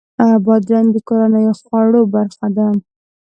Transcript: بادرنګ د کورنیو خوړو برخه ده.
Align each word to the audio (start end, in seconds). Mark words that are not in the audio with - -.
بادرنګ 0.45 0.87
د 0.93 0.97
کورنیو 1.07 1.53
خوړو 1.61 2.01
برخه 2.13 2.47
ده. 2.55 2.67